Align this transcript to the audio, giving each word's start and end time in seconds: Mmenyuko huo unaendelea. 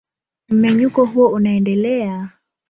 Mmenyuko 0.49 1.05
huo 1.05 1.27
unaendelea. 1.27 2.29